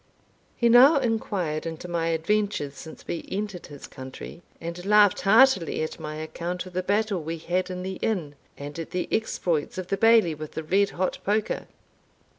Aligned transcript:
He 0.55 0.67
now 0.67 0.97
inquired 0.97 1.67
into 1.67 1.87
my 1.87 2.07
adventures 2.07 2.73
since 2.73 3.05
we 3.07 3.23
entered 3.31 3.67
his 3.67 3.85
country, 3.85 4.41
and 4.59 4.83
laughed 4.83 5.21
heartily 5.21 5.83
at 5.83 5.99
my 5.99 6.15
account 6.15 6.65
of 6.65 6.73
the 6.73 6.81
battle 6.81 7.21
we 7.21 7.37
had 7.37 7.69
in 7.69 7.83
the 7.83 7.97
inn, 7.97 8.33
and 8.57 8.79
at 8.79 8.89
the 8.89 9.07
exploits 9.11 9.77
of 9.77 9.89
the 9.89 9.97
Bailie 9.97 10.33
with 10.33 10.53
the 10.53 10.63
red 10.63 10.89
hot 10.97 11.19
poker. 11.23 11.67